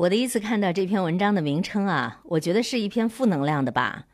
[0.00, 4.06] 我第一次看到这篇文章的名称啊，我觉得是一篇负能量的吧，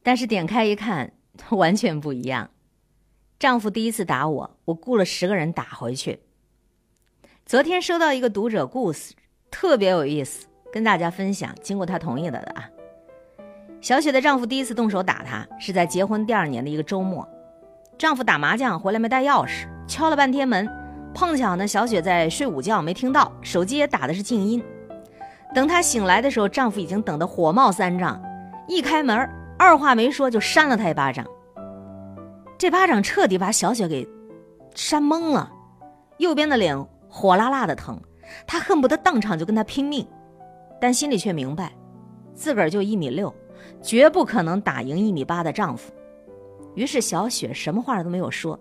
[0.00, 1.12] 但是点开一看，
[1.50, 2.50] 完全不一样。
[3.40, 6.20] 丈夫第一次打我，我雇了十个人打回去。
[7.44, 9.12] 昨天收到一个读者故事，
[9.50, 11.52] 特别有意思，跟大家分享。
[11.60, 12.70] 经过他同意了的啊。
[13.80, 17.28] 小雪的丈夫第一次动手打她，是在结婚第二年的一个周末。
[17.98, 20.68] 丈夫打麻将回来没带钥匙，敲了半天门，
[21.12, 24.62] 碰巧呢小雪在睡午觉没听到，手机也打的是静音。
[25.54, 28.20] 等她醒来的时候，丈夫已经等得火冒三丈，
[28.66, 29.16] 一开门，
[29.56, 31.24] 二话没说就扇了她一巴掌。
[32.58, 34.06] 这巴掌彻底把小雪给
[34.74, 35.50] 扇懵了，
[36.18, 36.76] 右边的脸
[37.08, 38.00] 火辣辣的疼，
[38.46, 40.06] 她恨不得当场就跟他拼命，
[40.80, 41.72] 但心里却明白，
[42.34, 43.32] 自个儿就一米六，
[43.80, 45.92] 绝不可能打赢一米八的丈夫。
[46.74, 48.58] 于是小雪什么话都没有说，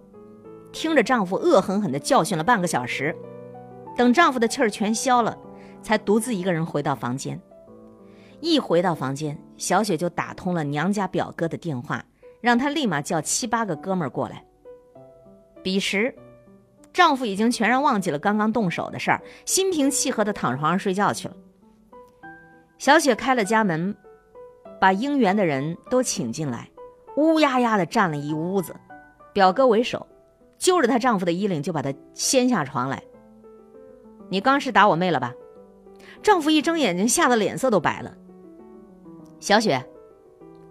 [0.72, 3.16] 听着丈夫恶狠狠地教训了半个小时，
[3.98, 5.36] 等丈夫的气儿全消了。
[5.84, 7.40] 才独自一个人回到房间。
[8.40, 12.04] 一回到房间，小雪就打通了娘家表哥的电话，
[12.42, 14.44] 让他立马叫七八个哥们儿过来。
[15.62, 16.14] 彼时，
[16.92, 21.36] 丈夫已经全然忘记了刚刚动手的事儿，心平气和地躺床上睡觉去了。
[22.78, 23.96] 小雪开了家门，
[24.82, 26.70] 把应援的人都请进来，
[27.16, 28.76] 乌压压地站了一屋子，
[29.32, 30.06] 表哥为首，
[30.58, 33.02] 揪着她丈夫的衣领就把他掀下床来。
[34.28, 35.34] 你刚是打我妹了吧？
[36.24, 38.16] 丈夫一睁眼睛，吓得脸色都白了。
[39.40, 39.86] 小雪，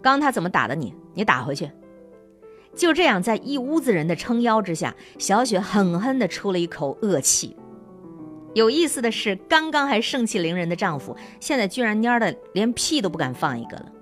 [0.01, 0.95] 刚他怎么打的你？
[1.15, 1.71] 你打回去。
[2.75, 7.55] 就这样，在一屋子人的撑腰之下，小雪狠狠地出了一口恶气。
[8.55, 13.93] 有意思的是，刚刚还盛气凌人的丈夫，现在居然蔫的连屁都不敢放一个了。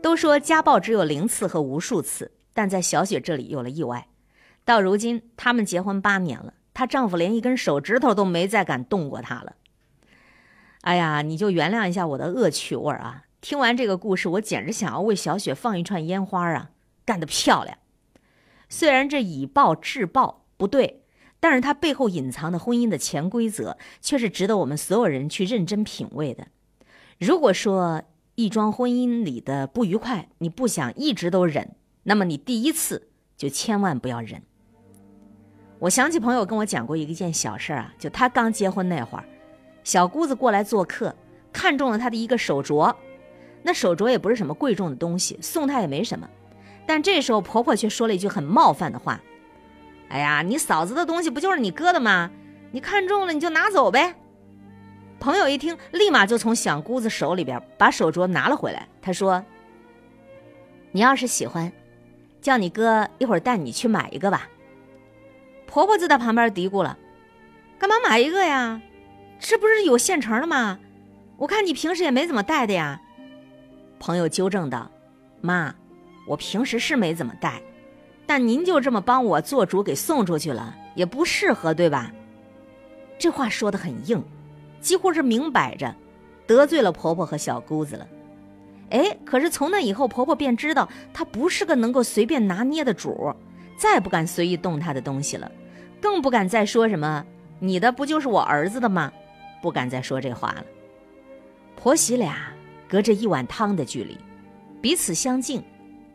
[0.00, 4.06] 都说家暴只有零次和无数次，但在小雪这里有了意外。
[4.64, 9.54] 到如今，他们结婚八年了，她丈夫连一根手指头都没再敢动过她了。
[10.84, 13.24] 哎呀，你就原谅一下我的恶趣味啊！
[13.40, 16.72] 听完这个故事，我简直想要为小雪放一串烟花啊！
[17.06, 17.78] 干得漂亮！
[18.68, 21.02] 虽然这以暴制暴不对，
[21.40, 26.48] 但是它背后隐藏的婚姻的潜规则却是值得我们所有人去认真品味的。
[27.18, 28.02] 如果说
[28.34, 33.08] 一桩婚姻里的不愉快你不想一直都忍，那么你第一次
[33.38, 34.42] 就千万不要忍。
[35.78, 39.24] 我想起朋友跟我讲过一件小事啊，就他刚结婚那会儿。
[39.84, 41.14] 小姑子过来做客，
[41.52, 42.92] 看中了她的一个手镯，
[43.62, 46.28] 那手镯也不是什么贵重的东西，送她也没什么。
[46.86, 49.20] 但这时候婆婆却说了一句很冒犯的话
[50.08, 52.30] ：“哎呀，你嫂子的东西不就是你哥的吗？
[52.72, 54.14] 你看中了你就拿走呗。”
[55.20, 58.86] 朋友一听，立马就从小姑子手里边把手镯拿了回来。
[59.00, 59.42] 他说
[60.92, 61.72] ：“你要是喜欢，
[62.42, 64.48] 叫你哥一会儿带你去买一个吧。”
[65.66, 66.98] 婆婆就在旁边嘀咕了
[67.78, 68.82] ：“干嘛买一个呀？”
[69.46, 70.78] 这不是有现成的吗？
[71.36, 72.98] 我看你平时也没怎么戴的呀。
[74.00, 74.90] 朋友纠正道
[75.42, 75.74] ：“妈，
[76.26, 77.60] 我平时是没怎么戴，
[78.24, 82.10] 但您就这么帮我做主给送出去了，也不适合，对吧？”
[83.20, 84.24] 这话说的很硬，
[84.80, 85.94] 几乎是明摆着
[86.46, 88.08] 得罪了婆婆和小姑子了。
[88.88, 93.30] 哎，可是从那以后，婆婆便知道她不是个能够随便拿捏的主，
[93.76, 95.52] 再不敢随意动她的东西了，
[96.00, 97.22] 更不敢再说什么
[97.60, 99.12] “你的不就是我儿子的吗？”
[99.64, 100.64] 不敢再说这话了。
[101.74, 102.52] 婆媳俩
[102.86, 104.14] 隔着一碗汤的距离，
[104.82, 105.64] 彼此相敬，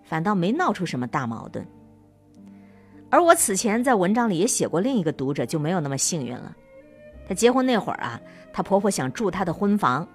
[0.04, 1.66] 反倒没闹出什么大矛盾。
[3.10, 6.56] 而我此前在文章里也写过，另一个读者就没有那么幸运了。
[7.28, 8.22] 她结婚那会儿啊，
[8.54, 10.08] 她婆婆想住她的婚房，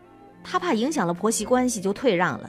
[0.45, 2.49] 她怕影响了婆媳关系，就退让了。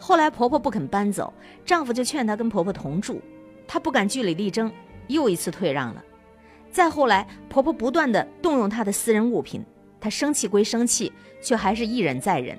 [0.00, 1.32] 后来婆婆不肯搬走，
[1.64, 3.22] 丈夫就劝她跟婆婆同住，
[3.68, 4.72] 她不敢据理力争，
[5.06, 6.02] 又一次退让了。
[6.72, 9.64] 再后来，婆婆不断的动用她的私人物品。
[10.00, 12.58] 她生气归生气，却还是一忍再忍。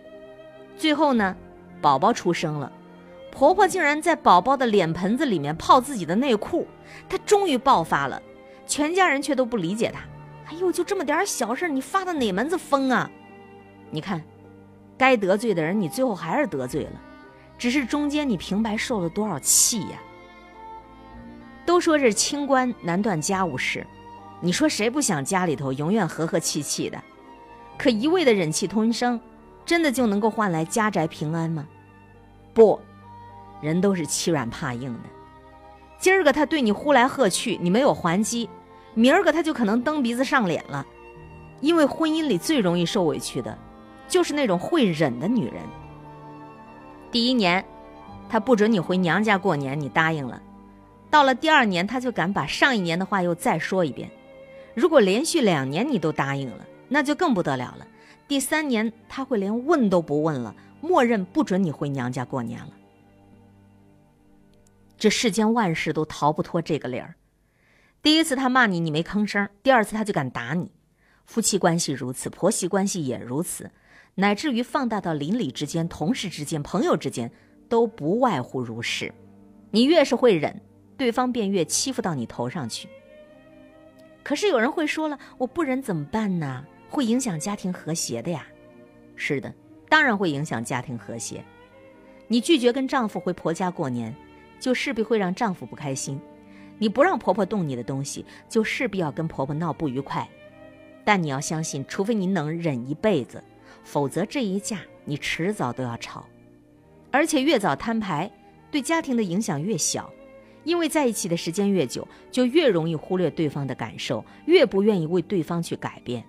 [0.77, 1.35] 最后呢，
[1.81, 2.71] 宝宝出生了，
[3.31, 6.67] 婆婆竟然在宝宝的脸盆子里面泡自己的内裤，
[7.07, 8.21] 她终于爆发了。
[8.65, 10.01] 全家人却都不理解她。
[10.51, 13.09] 哎呦，就这么点小事，你发的哪门子疯啊？
[13.91, 14.21] 你看，
[14.97, 17.01] 该得罪的人，你最后还是得罪了，
[17.57, 19.99] 只是中间你平白受了多少气呀？
[21.65, 23.85] 都说这清官难断家务事，
[24.41, 26.99] 你说谁不想家里头永远和和气气的？
[27.79, 29.17] 可一味的忍气吞声，
[29.65, 31.65] 真的就能够换来家宅平安吗？
[32.53, 32.77] 不，
[33.61, 35.09] 人都是欺软怕硬的。
[35.97, 38.49] 今儿个他对你呼来喝去，你没有还击，
[38.93, 40.85] 明儿个他就可能蹬鼻子上脸了。
[41.61, 43.57] 因为婚姻里最容易受委屈的，
[44.09, 45.63] 就是那种会忍的女人。
[47.11, 47.63] 第一年，
[48.27, 50.37] 他不准你回娘家过年，你答应了；
[51.09, 54.09] 到了第二年，他就敢把上一年的话又再说一遍。
[54.75, 56.65] 如果连续两年你都答应了。
[56.89, 57.87] 那就更不得了了，
[58.27, 62.71] 第三年他会连问都不问了，默认不准你回娘家过年了。
[64.97, 67.15] 这世间万事都逃不脱这个理儿。
[68.01, 70.71] 第一次他骂你，你没吭声；第二次他就敢打你。
[71.25, 73.69] 夫妻关系如此，婆媳关系也如此，
[74.15, 77.31] 乃至于放大到邻里之间、同事之间、朋友之间，
[77.69, 79.13] 都不外乎如是。
[79.71, 80.59] 你越是会忍，
[80.97, 82.89] 对方便越欺负到你头上去。
[84.23, 86.65] 可是有人会说了，我不忍怎么办呢？
[86.89, 88.45] 会影响家庭和谐的呀。
[89.15, 89.53] 是的，
[89.87, 91.43] 当然会影响家庭和谐。
[92.27, 94.15] 你拒绝跟丈夫回婆家过年。
[94.59, 96.19] 就势必会让丈夫不开心，
[96.77, 100.27] 你不让婆婆动你的东西，就势必要跟婆婆闹不愉快。
[101.05, 103.41] 但你要相信，除非你能忍一辈子，
[103.85, 106.25] 否则这一架你迟早都要吵。
[107.09, 108.29] 而且越早摊牌，
[108.69, 110.11] 对家庭的影响越小，
[110.65, 116.21] 因为在一起的时间越久，就越容易忽略对方的感受，越不愿意为对方去改变。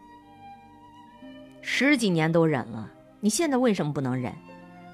[1.62, 2.91] 十几年都忍了，
[3.21, 4.33] 你现在为什么不能忍？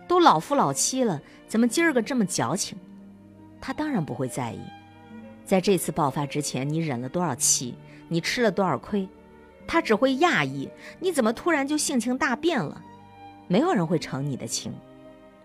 [0.09, 2.79] 都老夫老妻了，怎么今儿个这么矫情？
[3.61, 4.61] 他当然不会在意，
[5.45, 7.75] 在这次爆发之前，你忍了多少气，
[8.09, 9.09] 你吃了多少亏，
[9.67, 10.69] 他只会讶异，
[11.01, 12.81] 你怎么突然就性情大变了？
[13.49, 14.73] 没有人会成你的情，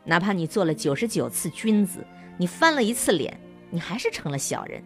[0.03, 2.05] 哪怕你做了九十九次君子，
[2.37, 3.39] 你翻了一次脸，
[3.69, 4.83] 你还是成了小人。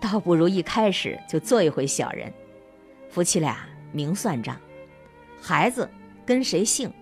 [0.00, 2.32] 倒不如一开始就做一回小人。
[3.10, 4.56] 夫妻俩明算账，
[5.40, 5.88] 孩子
[6.26, 6.92] 跟谁姓，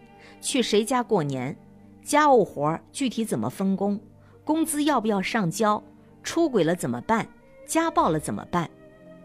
[0.41, 1.57] 去谁家过年，
[2.03, 4.01] 家务活具体怎么分工。
[4.45, 5.83] 工资要不要上交？
[6.23, 7.27] 出轨了怎么办？
[7.67, 8.71] 家暴了怎么办？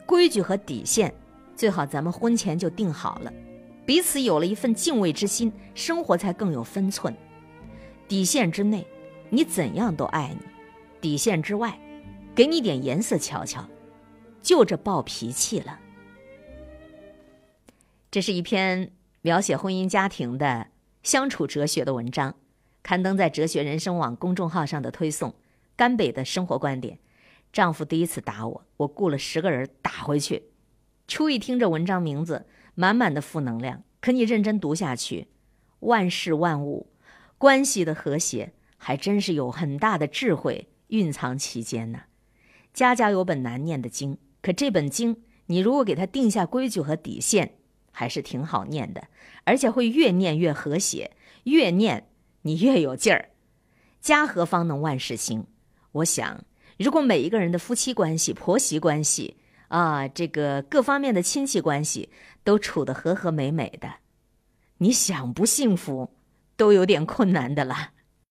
[0.05, 1.13] 规矩和底线，
[1.55, 3.31] 最好咱们婚前就定好了，
[3.85, 7.15] 彼此有了一份敬畏之心，生活才更有分寸。
[8.07, 8.85] 底线之内，
[9.29, 10.47] 你怎样都爱你；
[10.99, 11.79] 底线之外，
[12.33, 13.63] 给你点颜色瞧瞧，
[14.41, 15.79] 就这暴脾气了。
[18.09, 18.91] 这是一篇
[19.21, 20.67] 描写婚姻家庭的
[21.03, 22.35] 相处哲学的文章。
[22.81, 25.35] 刊登在哲学人生网公众号上的推送，
[25.75, 26.97] 甘北的生活观点。
[27.53, 30.49] 丈夫第一次打我，我雇了十个人打回去。
[31.07, 33.83] 初一听这文章名字，满满的负能量。
[33.99, 35.27] 可你认真读下去，
[35.81, 36.87] 万事万物
[37.37, 41.99] 关系的和谐，还真是有很大的智慧蕴藏其间呢。
[42.73, 47.57] 家家有本难念的经，可这本经，你如果给它定下规矩和底线，
[47.91, 49.07] 还是挺好念的，
[49.43, 51.11] 而且会越念越和谐，
[51.43, 52.07] 越念。
[52.43, 53.29] 你越有劲儿，
[53.99, 55.45] 家和方能万事兴。
[55.91, 56.43] 我想，
[56.79, 62.09] 如果每一个人的夫妻关系、婆媳关系啊，这个各方面的亲戚关系
[62.43, 63.97] 都处得和和美美的，
[64.79, 66.09] 你想不幸福，
[66.55, 67.91] 都有点困难的了。